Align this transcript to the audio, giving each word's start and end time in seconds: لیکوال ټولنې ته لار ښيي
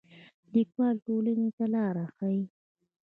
لیکوال 0.53 0.95
ټولنې 1.05 1.49
ته 1.57 1.65
لار 1.73 1.95
ښيي 2.15 2.41